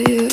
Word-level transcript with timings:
you. 0.00 0.31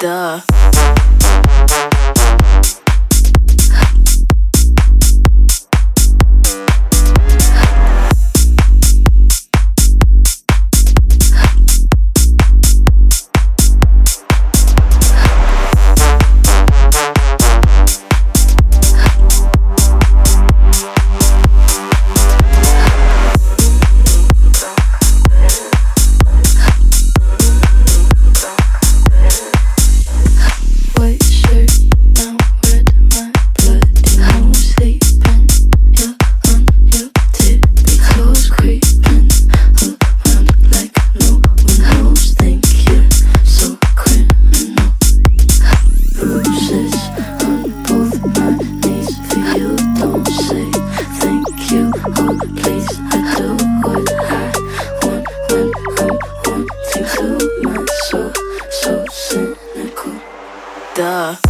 Duh. 0.00 0.49
Soul 58.10 58.32
so 58.70 59.04
cynical. 59.08 60.12
Duh. 60.96 61.49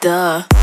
Duh. 0.00 0.57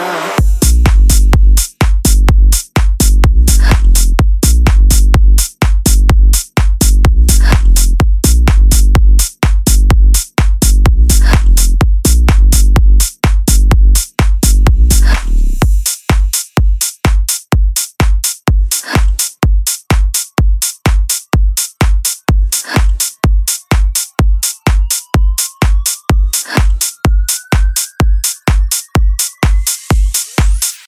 love. 0.00 0.29